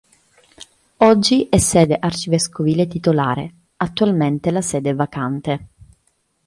Oggi 0.97 1.47
è 1.47 1.59
sede 1.59 1.95
arcivescovile 1.99 2.87
titolare; 2.87 3.53
attualmente 3.77 4.49
la 4.49 4.61
sede 4.61 4.89
è 4.89 4.95
vacante. 4.95 5.67